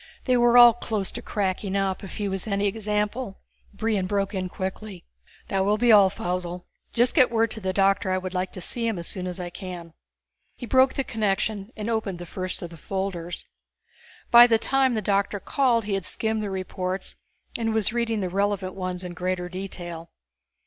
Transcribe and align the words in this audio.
They 0.23 0.35
were 0.35 0.57
all 0.57 0.73
close 0.73 1.11
to 1.11 1.21
cracking 1.21 1.75
up, 1.77 2.03
if 2.03 2.17
he 2.17 2.27
was 2.27 2.47
any 2.47 2.65
example. 2.65 3.37
Brion 3.71 4.07
broke 4.07 4.33
in 4.33 4.49
quickly. 4.49 5.05
"That 5.49 5.63
will 5.63 5.77
be 5.77 5.91
all, 5.91 6.09
Faussel. 6.09 6.65
Just 6.91 7.13
get 7.13 7.29
word 7.29 7.51
to 7.51 7.61
the 7.61 7.71
doctor 7.71 8.09
that 8.09 8.15
I 8.15 8.17
would 8.17 8.33
like 8.33 8.51
to 8.53 8.61
see 8.61 8.87
him 8.87 8.97
as 8.97 9.05
soon 9.05 9.27
as 9.27 9.39
I 9.39 9.51
can." 9.51 9.93
He 10.55 10.65
broke 10.65 10.95
the 10.95 11.03
connection 11.03 11.69
and 11.77 11.87
opened 11.87 12.17
the 12.17 12.25
first 12.25 12.63
of 12.63 12.71
the 12.71 12.77
folders. 12.77 13.45
By 14.31 14.47
the 14.47 14.57
time 14.57 14.95
the 14.95 15.03
doctor 15.03 15.39
called 15.39 15.85
he 15.85 15.93
had 15.93 16.05
skimmed 16.05 16.41
the 16.41 16.49
reports 16.49 17.17
and 17.55 17.71
was 17.71 17.93
reading 17.93 18.21
the 18.21 18.29
relevant 18.29 18.73
ones 18.73 19.03
in 19.03 19.13
greater 19.13 19.49
detail. 19.49 20.09